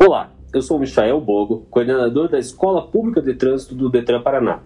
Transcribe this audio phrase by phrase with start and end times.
[0.00, 4.60] Olá, eu sou Michael Bogo, coordenador da Escola Pública de Trânsito do Detran Paraná.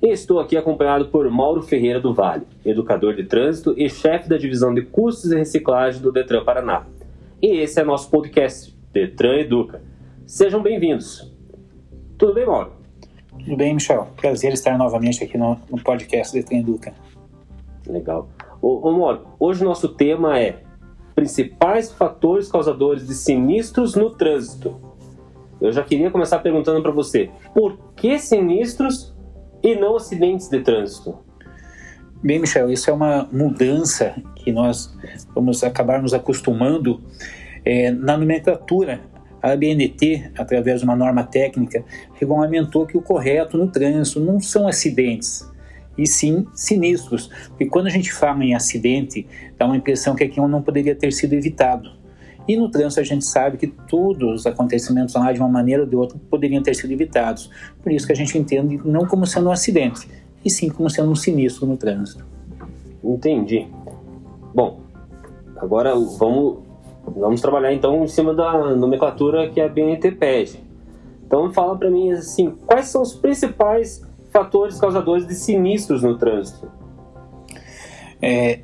[0.00, 4.38] E estou aqui acompanhado por Mauro Ferreira do Vale, educador de trânsito e chefe da
[4.38, 6.86] divisão de custos e reciclagem do Detran Paraná.
[7.42, 9.82] E esse é nosso podcast, Detran Educa.
[10.24, 11.28] Sejam bem-vindos.
[12.16, 12.70] Tudo bem, Mauro?
[13.36, 14.06] Tudo bem, Michel.
[14.16, 16.94] Prazer estar novamente aqui no, no podcast Detran Educa.
[17.84, 18.28] Legal.
[18.62, 20.62] Ô, ô Mauro, hoje o nosso tema é
[21.18, 24.80] principais fatores causadores de sinistros no trânsito.
[25.60, 29.12] Eu já queria começar perguntando para você, por que sinistros
[29.60, 31.18] e não acidentes de trânsito?
[32.22, 34.96] Bem, Michel, isso é uma mudança que nós
[35.34, 37.02] vamos acabar nos acostumando
[37.64, 39.00] é, na nomenclatura.
[39.42, 44.68] A ABNT, através de uma norma técnica, regulamentou que o correto no trânsito não são
[44.68, 45.48] acidentes,
[45.98, 47.28] e sim sinistros.
[47.48, 49.26] Porque quando a gente fala em acidente,
[49.58, 51.98] dá uma impressão que aquilo não poderia ter sido evitado.
[52.46, 55.88] E no trânsito a gente sabe que todos os acontecimentos lá, de uma maneira ou
[55.88, 57.50] de outra, poderiam ter sido evitados.
[57.82, 60.08] Por isso que a gente entende não como sendo um acidente,
[60.42, 62.24] e sim como sendo um sinistro no trânsito.
[63.04, 63.66] Entendi.
[64.54, 64.80] Bom,
[65.56, 66.60] agora vamos,
[67.04, 70.58] vamos trabalhar então em cima da nomenclatura que a BNT pede.
[71.26, 76.70] Então fala para mim assim, quais são os principais fatores causadores de sinistros no trânsito?
[78.20, 78.60] É,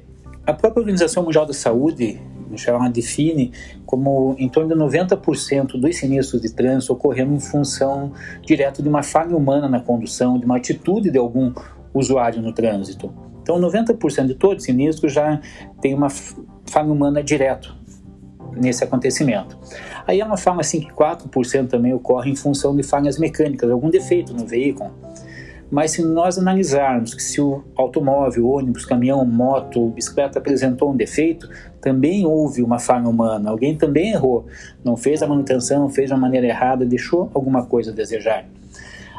[0.46, 2.20] a própria Organização Mundial da Saúde
[2.66, 3.52] ela define
[3.84, 9.02] como em torno de 90% dos sinistros de trânsito ocorrendo em função direta de uma
[9.02, 11.52] falha humana na condução, de uma atitude de algum
[11.92, 13.12] usuário no trânsito.
[13.42, 15.40] Então, 90% de todos os sinistros já
[15.80, 17.74] tem uma falha humana direto
[18.56, 19.58] nesse acontecimento.
[20.06, 24.32] Aí ela fala assim que 4% também ocorre em função de falhas mecânicas, algum defeito
[24.32, 24.90] no veículo.
[25.75, 31.50] Mas se nós analisarmos que se o automóvel, ônibus, caminhão, moto, bicicleta apresentou um defeito,
[31.81, 34.47] também houve uma falha humana, alguém também errou,
[34.84, 38.44] não fez a manutenção, fez de uma maneira errada, deixou alguma coisa a desejar.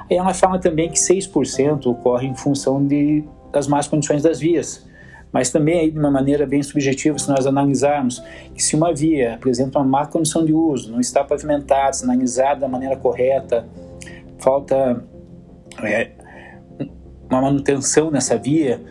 [0.09, 4.88] Ela fala também que 6% ocorre em função de, das más condições das vias,
[5.34, 9.34] mas também aí de uma maneira bem subjetiva, se nós analisarmos que se uma via
[9.34, 13.68] apresenta uma má condição de uso, não está pavimentada, sinalizada da maneira correta,
[14.40, 15.03] falta
[15.84, 16.12] é,
[17.30, 18.81] uma manutenção nessa via,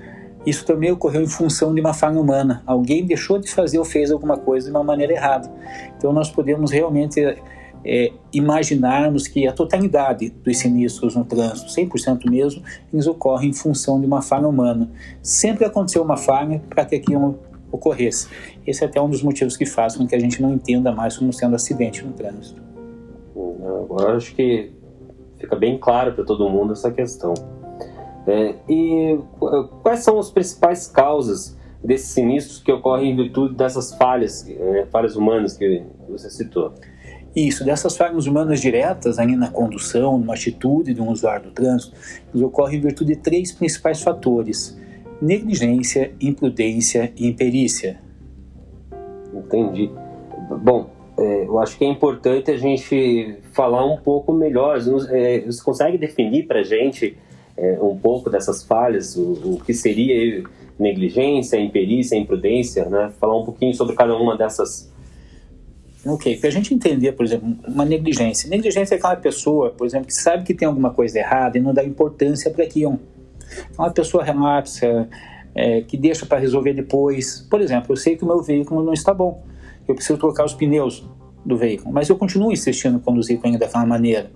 [0.46, 2.62] isso também ocorreu em função de uma falha humana.
[2.66, 5.50] Alguém deixou de fazer ou fez alguma coisa de uma maneira errada.
[5.96, 7.20] Então nós podemos realmente
[7.84, 12.62] é, imaginarmos que a totalidade dos sinistros no trânsito, 100% mesmo,
[12.92, 14.90] eles ocorrem em função de uma falha humana.
[15.22, 17.38] Sempre aconteceu uma falha para que aquilo
[17.70, 18.28] ocorresse.
[18.66, 21.16] Esse é até um dos motivos que faz com que a gente não entenda mais
[21.16, 22.62] como sendo acidente no trânsito.
[23.84, 24.70] Agora acho que
[25.38, 27.34] fica bem claro para todo mundo essa questão.
[28.26, 29.18] É, e
[29.82, 35.14] quais são as principais causas desses sinistros que ocorrem em virtude dessas falhas, é, falhas
[35.14, 36.72] humanas que você citou?
[37.36, 41.92] Isso, dessas falhas humanas diretas aí na condução, numa atitude de um usuário do trânsito,
[42.34, 44.80] ocorrem em virtude de três principais fatores:
[45.20, 48.00] negligência, imprudência e imperícia.
[49.34, 49.90] Entendi.
[50.62, 54.78] Bom, é, eu acho que é importante a gente falar um pouco melhor.
[55.10, 57.18] É, você consegue definir para a gente
[57.56, 60.42] é, um pouco dessas falhas, o, o, que seria
[60.78, 63.12] negligência, imperícia, imprudência, né?
[63.20, 64.92] Falar um pouquinho sobre cada uma dessas.
[66.04, 68.48] Ok, para a gente entender, por exemplo, uma negligência.
[68.50, 71.72] Negligência é aquela pessoa, por exemplo, que sabe que tem alguma coisa errada e não
[71.72, 73.00] dá importância para aquilo.
[73.78, 75.08] É uma pessoa relapsa,
[75.54, 77.46] é, que deixa para resolver depois.
[77.48, 79.42] Por exemplo, eu sei que o meu veículo não está bom,
[79.86, 81.06] eu preciso trocar os pneus
[81.44, 84.30] do veículo, mas eu continuo insistindo em conduzir com ele daquela maneira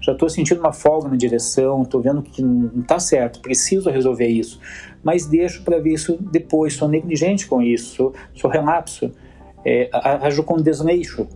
[0.00, 4.26] já estou sentindo uma folga na direção, estou vendo que não está certo, preciso resolver
[4.26, 4.60] isso,
[5.02, 9.12] mas deixo para ver isso depois, sou negligente com isso, sou, sou relapso,
[9.64, 11.26] é, ajo com desleixo.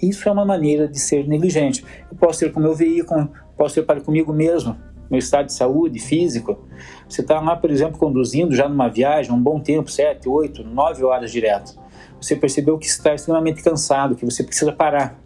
[0.00, 1.84] Isso é uma maneira de ser negligente.
[2.10, 4.74] Eu posso ser com o meu veículo, posso ser para comigo mesmo,
[5.10, 6.58] meu estado de saúde físico.
[7.06, 11.04] Você está lá, por exemplo, conduzindo já numa viagem, um bom tempo, sete, oito, nove
[11.04, 11.78] horas direto.
[12.18, 15.20] Você percebeu que está extremamente cansado, que você precisa parar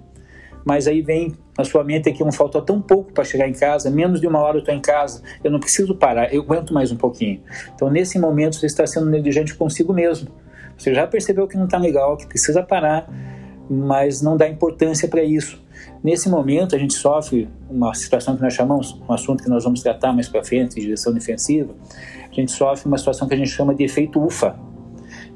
[0.65, 3.91] mas aí vem na sua mente que não faltou tão pouco para chegar em casa,
[3.91, 6.91] menos de uma hora eu estou em casa, eu não preciso parar, eu aguento mais
[6.91, 7.41] um pouquinho.
[7.75, 10.29] Então, nesse momento, você está sendo negligente consigo mesmo.
[10.77, 13.09] Você já percebeu que não está legal, que precisa parar,
[13.71, 15.63] mas não dá importância para isso.
[16.03, 19.83] Nesse momento, a gente sofre uma situação que nós chamamos, um assunto que nós vamos
[19.83, 21.75] tratar mais para frente, direção defensiva,
[22.31, 24.57] a gente sofre uma situação que a gente chama de efeito UFA,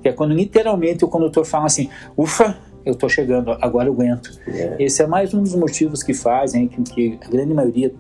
[0.02, 4.30] que é quando literalmente o condutor fala assim, ufa, eu estou chegando, agora eu aguento.
[4.46, 4.76] É.
[4.78, 7.92] Esse é mais um dos motivos que fazem que, que a grande maioria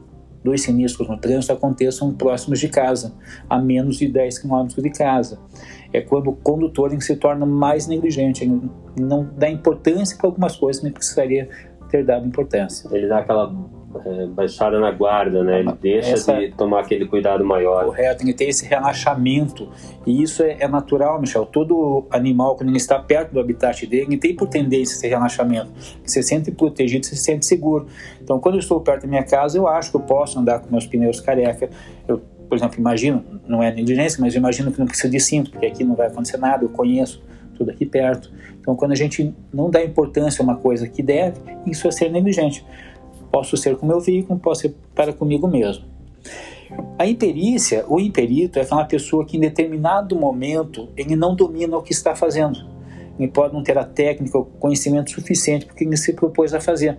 [0.42, 3.14] dos sinistros no trânsito aconteçam próximos de casa,
[3.48, 5.38] a menos de 10 quilômetros de casa.
[5.92, 8.46] É quando o condutor se torna mais negligente,
[8.98, 11.48] não dá importância para algumas coisas que precisaria
[11.90, 12.88] ter dado importância.
[12.94, 13.52] Ele dá aquela
[14.04, 15.60] é, baixada na guarda, né?
[15.60, 17.86] Ele deixa Essa, de tomar aquele cuidado maior.
[17.86, 19.68] Correto, ele tem esse relaxamento.
[20.06, 21.46] E isso é, é, natural, Michel.
[21.46, 25.70] Todo animal, quando ele está perto do habitat dele, ele tem por tendência esse relaxamento.
[26.04, 27.86] Você se sente protegido, você se sente seguro.
[28.22, 30.70] Então, quando eu estou perto da minha casa, eu acho que eu posso andar com
[30.70, 31.70] meus pneus careca.
[32.06, 35.66] Eu, por exemplo, imagino, não é negligência, mas imagino que não precisa de cinto, porque
[35.66, 37.22] aqui não vai acontecer nada, eu conheço
[37.56, 38.30] tudo aqui perto.
[38.60, 42.10] Então, quando a gente não dá importância a uma coisa que deve, isso é ser
[42.10, 42.64] negligente.
[43.38, 45.84] Posso ser com o meu veículo, posso ser para comigo mesmo.
[46.98, 51.82] A imperícia, o imperito, é aquela pessoa que em determinado momento ele não domina o
[51.82, 52.58] que está fazendo.
[53.16, 56.98] Ele pode não ter a técnica, o conhecimento suficiente porque ele se propôs a fazer.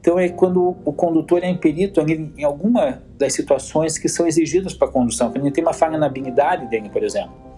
[0.00, 4.86] Então é quando o condutor é imperito em alguma das situações que são exigidas para
[4.86, 7.51] a condução, quando ele tem uma falha na habilidade dele, por exemplo.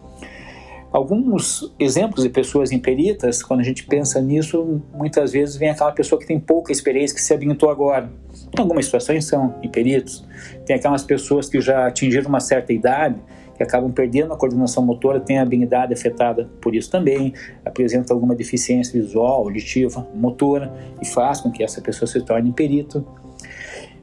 [0.95, 6.21] Alguns exemplos de pessoas imperitas, quando a gente pensa nisso, muitas vezes vem aquela pessoa
[6.21, 8.09] que tem pouca experiência, que se habilitou agora.
[8.57, 10.25] Em algumas situações são imperitos.
[10.65, 13.17] Tem aquelas pessoas que já atingiram uma certa idade,
[13.57, 18.37] que acabam perdendo a coordenação motora, têm a habilidade afetada por isso também, apresenta alguma
[18.37, 23.05] deficiência visual, auditiva, motora, e faz com que essa pessoa se torne imperito.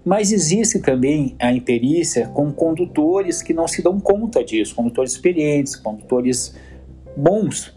[0.03, 5.73] Mas existe também a imperícia com condutores que não se dão conta disso, condutores experientes,
[5.75, 6.53] condutores
[7.15, 7.73] bons.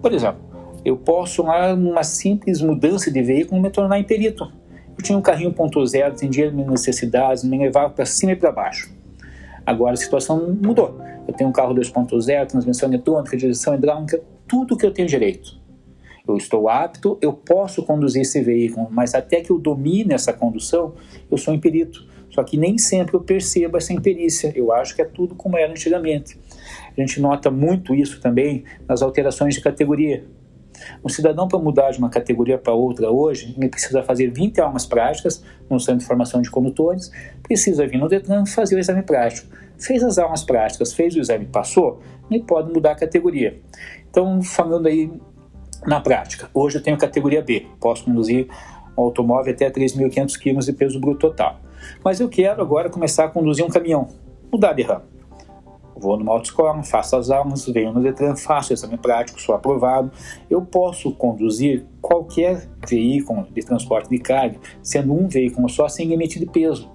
[0.00, 0.40] Por exemplo,
[0.84, 4.50] eu posso lá numa simples mudança de veículo me tornar imperito.
[4.96, 8.52] Eu tinha um carrinho ponto zero, atendia minhas necessidades, me levava para cima e para
[8.52, 8.92] baixo.
[9.64, 11.00] Agora a situação mudou.
[11.26, 15.60] Eu tenho um carro 2.0, transmissão eletrônica, direção hidráulica, tudo que eu tenho direito.
[16.26, 20.94] Eu estou apto, eu posso conduzir esse veículo, mas até que eu domine essa condução,
[21.30, 22.06] eu sou imperito.
[22.30, 24.52] Só que nem sempre eu percebo essa imperícia.
[24.54, 26.38] Eu acho que é tudo como era antigamente.
[26.96, 30.24] A gente nota muito isso também nas alterações de categoria.
[31.04, 34.86] Um cidadão, para mudar de uma categoria para outra hoje, ele precisa fazer 20 aulas
[34.86, 37.10] práticas no Centro de Formação de Condutores,
[37.42, 39.48] precisa vir no Detran fazer o exame prático.
[39.78, 43.60] Fez as aulas práticas, fez o exame, passou, ele pode mudar a categoria.
[44.08, 45.12] Então, falando aí
[45.86, 48.46] na prática, hoje eu tenho categoria B, posso conduzir
[48.96, 51.60] um automóvel até 3.500 kg de peso bruto total.
[52.04, 54.08] Mas eu quero agora começar a conduzir um caminhão,
[54.52, 55.11] mudar de ramo
[56.02, 60.10] vou numa autoescola, faço as aulas, venho no Detran, faço exame prático, sou aprovado.
[60.50, 66.40] Eu posso conduzir qualquer veículo de transporte de carga, sendo um veículo só, sem limite
[66.40, 66.90] de peso.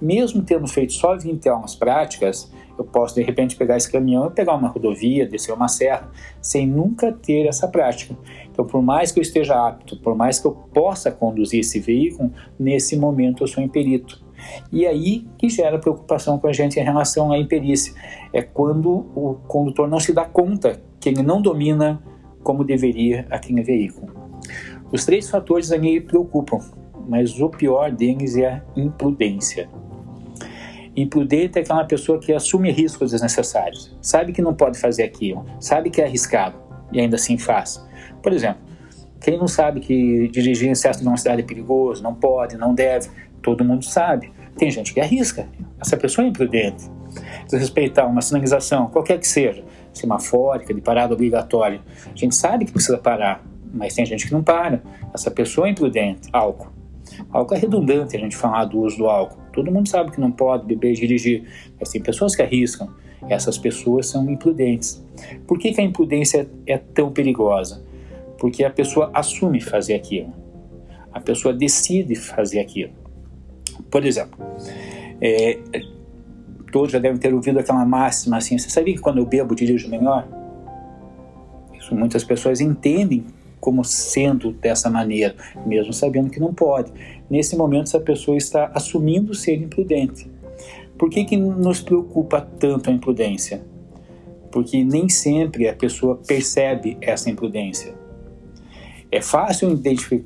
[0.00, 4.30] Mesmo tendo feito só 20 aulas práticas, eu posso de repente pegar esse caminhão e
[4.30, 8.16] pegar uma rodovia, descer uma serra, sem nunca ter essa prática.
[8.50, 12.32] Então, por mais que eu esteja apto, por mais que eu possa conduzir esse veículo,
[12.58, 14.27] nesse momento eu sou imperito.
[14.72, 17.94] E aí que gera preocupação com a gente em relação à imperícia.
[18.32, 22.02] É quando o condutor não se dá conta que ele não domina
[22.42, 24.12] como deveria aquele veículo.
[24.90, 26.60] Os três fatores ali preocupam,
[27.08, 29.68] mas o pior deles é a imprudência.
[30.96, 35.90] Imprudente é aquela pessoa que assume riscos desnecessários, sabe que não pode fazer aquilo, sabe
[35.90, 36.56] que é arriscado
[36.92, 37.86] e ainda assim faz.
[38.22, 38.67] Por exemplo,
[39.20, 43.08] quem não sabe que dirigir em excesso de velocidade é perigoso, não pode, não deve,
[43.42, 44.32] todo mundo sabe.
[44.56, 45.48] Tem gente que arrisca.
[45.80, 46.84] Essa pessoa é imprudente.
[47.44, 51.80] Desrespeitar uma sinalização, qualquer que seja, semafórica, de parada obrigatória.
[52.06, 54.82] A gente sabe que precisa parar, mas tem gente que não para.
[55.12, 56.28] Essa pessoa é imprudente.
[56.32, 56.72] Álcool.
[57.30, 59.38] Álcool é redundante a gente falar do uso do álcool.
[59.52, 61.44] Todo mundo sabe que não pode beber e dirigir,
[61.78, 62.88] mas tem pessoas que arriscam.
[63.28, 65.04] Essas pessoas são imprudentes.
[65.46, 67.82] Por que, que a imprudência é tão perigosa?
[68.38, 70.32] Porque a pessoa assume fazer aquilo.
[71.12, 72.92] A pessoa decide fazer aquilo.
[73.90, 74.38] Por exemplo,
[75.20, 75.58] é,
[76.70, 79.88] todos já devem ter ouvido aquela máxima assim: você sabia que quando eu bebo dirijo
[79.88, 80.26] melhor?
[81.78, 83.24] Isso muitas pessoas entendem
[83.60, 85.34] como sendo dessa maneira,
[85.66, 86.92] mesmo sabendo que não pode.
[87.28, 90.30] Nesse momento, essa pessoa está assumindo ser imprudente.
[90.96, 93.62] Por que, que nos preocupa tanto a imprudência?
[94.50, 97.94] Porque nem sempre a pessoa percebe essa imprudência.
[99.10, 99.70] É fácil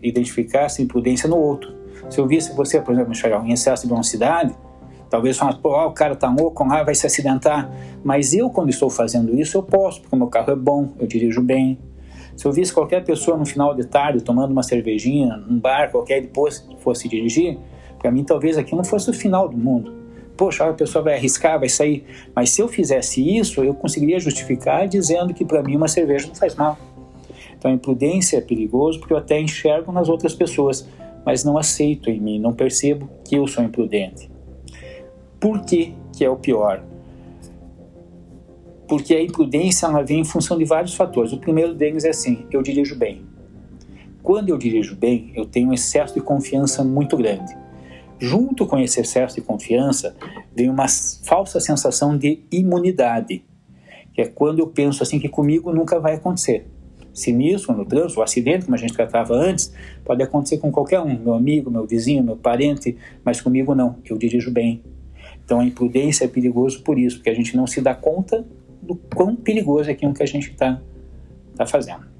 [0.02, 1.72] identificar essa imprudência no outro.
[2.10, 4.54] Se eu visse você, por exemplo, Michel, em excesso de velocidade,
[5.08, 7.70] talvez falasse, pô, o cara tá louco lá, vai se acidentar.
[8.02, 11.06] Mas eu, quando estou fazendo isso, eu posso, porque o meu carro é bom, eu
[11.06, 11.78] dirijo bem.
[12.36, 16.22] Se eu visse qualquer pessoa no final de tarde tomando uma cervejinha, num bar qualquer,
[16.22, 17.58] depois fosse dirigir,
[17.98, 19.92] para mim talvez aqui não fosse o final do mundo.
[20.36, 22.04] Poxa, a pessoa vai arriscar, vai sair.
[22.34, 26.34] Mas se eu fizesse isso, eu conseguiria justificar dizendo que para mim uma cerveja não
[26.34, 26.76] faz mal.
[27.62, 30.84] Então a imprudência é perigoso porque eu até enxergo nas outras pessoas
[31.24, 34.28] mas não aceito em mim, não percebo que eu sou imprudente.
[35.38, 36.82] Por que, que é o pior?
[38.88, 41.32] Porque a imprudência ela vem em função de vários fatores.
[41.32, 43.22] O primeiro deles é assim: eu dirijo bem.
[44.20, 47.56] quando eu dirijo bem, eu tenho um excesso de confiança muito grande.
[48.18, 50.16] Junto com esse excesso de confiança,
[50.52, 53.44] vem uma falsa sensação de imunidade,
[54.12, 56.66] que é quando eu penso assim que comigo nunca vai acontecer.
[57.12, 59.72] Sinistro no trânsito, o acidente, como a gente tratava antes,
[60.04, 64.16] pode acontecer com qualquer um, meu amigo, meu vizinho, meu parente, mas comigo não, eu
[64.16, 64.82] dirijo bem.
[65.44, 68.46] Então a imprudência é perigoso por isso, porque a gente não se dá conta
[68.80, 70.80] do quão perigoso é aquilo que a gente está
[71.56, 72.12] tá fazendo.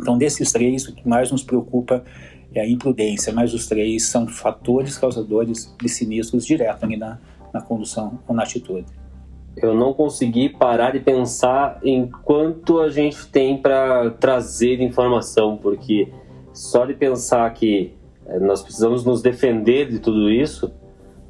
[0.00, 2.04] Então, desses três, o que mais nos preocupa
[2.52, 7.20] é a imprudência, mas os três são fatores causadores de sinistros direto na,
[7.52, 8.86] na condução ou na atitude.
[9.56, 16.08] Eu não consegui parar de pensar em quanto a gente tem para trazer informação, porque
[16.52, 17.94] só de pensar que
[18.26, 20.72] eh, nós precisamos nos defender de tudo isso,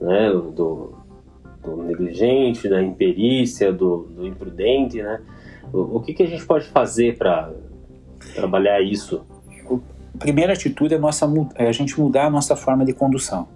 [0.01, 0.95] né, do,
[1.63, 5.21] do negligente, da imperícia, do, do imprudente, né,
[5.73, 7.51] o, o que, que a gente pode fazer para
[8.35, 9.25] trabalhar isso?
[10.15, 13.49] A primeira atitude é, nossa, é a gente mudar a nossa forma de condução.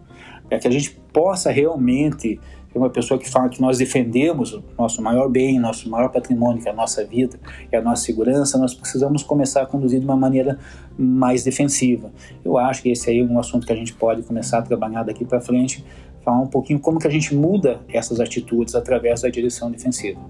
[0.48, 2.40] Para que a gente possa realmente
[2.76, 6.62] ser uma pessoa que fala que nós defendemos o nosso maior bem, nosso maior patrimônio,
[6.62, 7.38] que é a nossa vida
[7.72, 10.58] e a nossa segurança, nós precisamos começar a conduzir de uma maneira
[10.98, 12.10] mais defensiva.
[12.44, 15.02] Eu acho que esse aí é um assunto que a gente pode começar a trabalhar
[15.02, 15.84] daqui para frente,
[16.22, 20.20] falar um pouquinho como que a gente muda essas atitudes através da direção defensiva.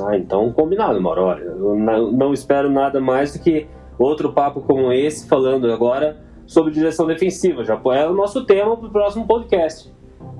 [0.00, 1.22] Ah, então combinado, Mauro.
[1.22, 3.66] Olha, eu não espero nada mais do que
[3.98, 7.64] outro papo como esse, falando agora sobre direção defensiva.
[7.64, 9.92] Já é o nosso tema para o próximo podcast.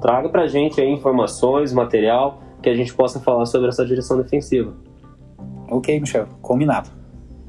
[0.03, 4.19] Traga para a gente aí informações, material, que a gente possa falar sobre essa direção
[4.19, 4.75] defensiva.
[5.71, 6.91] Ok, Michel, combinado.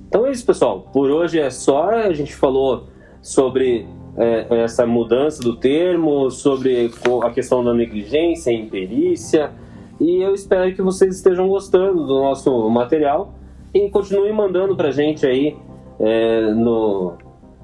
[0.07, 0.87] Então é isso, pessoal.
[0.93, 1.89] Por hoje é só.
[1.89, 2.85] A gente falou
[3.21, 6.89] sobre é, essa mudança do termo, sobre
[7.23, 9.51] a questão da negligência imperícia
[9.99, 13.33] e eu espero que vocês estejam gostando do nosso material
[13.73, 15.55] e continuem mandando para a gente aí
[15.99, 17.13] é, no,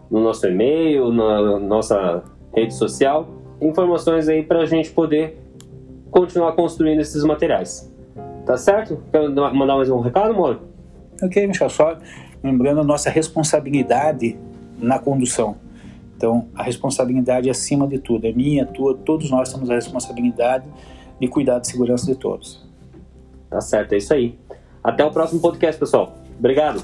[0.10, 2.24] no nosso e-mail, na nossa
[2.56, 3.28] rede social,
[3.62, 5.38] informações aí para a gente poder
[6.12, 7.92] continuar construindo esses materiais.
[8.46, 9.02] Tá certo?
[9.12, 10.62] Quer mandar mais um recado, Mauro?
[11.22, 11.98] Ok, Michel, só
[12.44, 14.38] lembrando a nossa responsabilidade
[14.78, 15.58] na condução.
[16.16, 20.66] Então, a responsabilidade é acima de tudo, é minha, tua, todos nós temos a responsabilidade
[21.20, 22.68] e cuidar da segurança de todos.
[23.50, 24.38] Tá certo, é isso aí.
[24.84, 26.16] Até o próximo podcast, pessoal.
[26.38, 26.84] Obrigado.